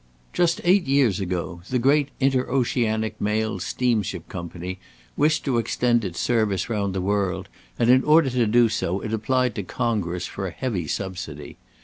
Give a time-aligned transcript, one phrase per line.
[0.33, 4.79] "Just eight years ago, the great 'Inter Oceanic Mail Steamship Company,'
[5.15, 9.13] wished to extend its service round the world, and, in order to do so, it
[9.13, 11.57] applied to Congress for a heavy subsidy.